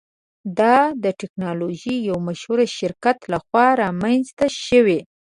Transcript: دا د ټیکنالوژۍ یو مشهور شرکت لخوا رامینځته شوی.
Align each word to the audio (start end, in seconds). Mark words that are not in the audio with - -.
دا 0.59 0.77
د 1.03 1.05
ټیکنالوژۍ 1.19 1.97
یو 2.09 2.17
مشهور 2.27 2.59
شرکت 2.79 3.17
لخوا 3.33 3.67
رامینځته 3.81 4.45
شوی. 4.65 4.99